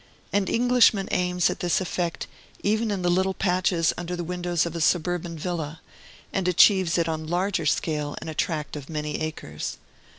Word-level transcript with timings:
An 0.33 0.47
Englishman 0.47 1.07
aims 1.11 1.47
at 1.51 1.59
this 1.59 1.79
effect 1.79 2.25
even 2.63 2.89
in 2.89 3.03
the 3.03 3.09
little 3.11 3.35
patches 3.35 3.93
under 3.99 4.15
the 4.15 4.23
windows 4.23 4.65
of 4.65 4.75
a 4.75 4.81
suburban 4.81 5.37
villa, 5.37 5.79
and 6.33 6.47
achieves 6.47 6.97
it 6.97 7.07
on 7.07 7.21
a 7.25 7.27
larger 7.27 7.67
scale 7.67 8.15
in 8.19 8.27
a 8.27 8.33
tract 8.33 8.75
of 8.75 8.89
many 8.89 9.19
acres. 9.21 9.77